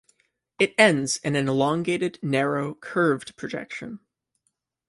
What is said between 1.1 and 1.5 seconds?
in an